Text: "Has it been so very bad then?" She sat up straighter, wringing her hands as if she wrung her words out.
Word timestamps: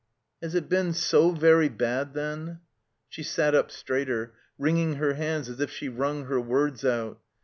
"Has 0.41 0.55
it 0.55 0.67
been 0.67 0.93
so 0.93 1.29
very 1.29 1.69
bad 1.69 2.15
then?" 2.15 2.61
She 3.07 3.21
sat 3.21 3.53
up 3.53 3.69
straighter, 3.69 4.33
wringing 4.57 4.95
her 4.95 5.13
hands 5.13 5.47
as 5.47 5.59
if 5.59 5.69
she 5.69 5.89
wrung 5.89 6.25
her 6.25 6.41
words 6.41 6.83
out. 6.83 7.21